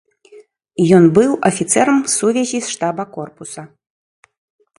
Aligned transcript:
Ён 0.99 1.03
быў 1.17 1.31
афіцэрам 1.49 1.99
сувязі 2.15 2.59
штаба 2.71 3.03
корпуса. 3.19 3.63